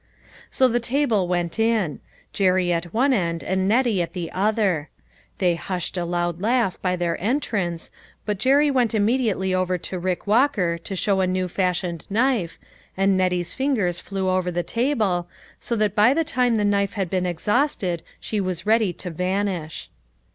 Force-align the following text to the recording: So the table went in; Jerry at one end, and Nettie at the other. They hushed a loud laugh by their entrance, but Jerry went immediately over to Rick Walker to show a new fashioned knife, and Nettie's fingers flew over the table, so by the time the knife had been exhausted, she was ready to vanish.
So 0.49 0.67
the 0.67 0.79
table 0.79 1.27
went 1.27 1.59
in; 1.59 1.99
Jerry 2.33 2.73
at 2.73 2.91
one 2.91 3.13
end, 3.13 3.43
and 3.43 3.67
Nettie 3.67 4.01
at 4.01 4.13
the 4.13 4.31
other. 4.31 4.89
They 5.37 5.53
hushed 5.53 5.95
a 5.95 6.05
loud 6.05 6.41
laugh 6.41 6.81
by 6.81 6.95
their 6.95 7.21
entrance, 7.23 7.91
but 8.25 8.39
Jerry 8.39 8.71
went 8.71 8.95
immediately 8.95 9.53
over 9.53 9.77
to 9.77 9.99
Rick 9.99 10.25
Walker 10.25 10.79
to 10.79 10.95
show 10.95 11.19
a 11.21 11.27
new 11.27 11.47
fashioned 11.47 12.07
knife, 12.09 12.57
and 12.97 13.15
Nettie's 13.15 13.53
fingers 13.53 13.99
flew 13.99 14.27
over 14.27 14.49
the 14.49 14.63
table, 14.63 15.27
so 15.59 15.77
by 15.89 16.15
the 16.15 16.23
time 16.23 16.55
the 16.55 16.65
knife 16.65 16.93
had 16.93 17.07
been 17.11 17.27
exhausted, 17.27 18.01
she 18.19 18.41
was 18.41 18.65
ready 18.65 18.91
to 18.93 19.11
vanish. 19.11 19.87